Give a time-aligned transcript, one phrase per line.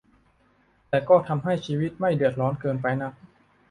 [0.89, 3.13] แต่ก็ทำให้ชีวิตไม่เดือดร้อนเกินไปนัก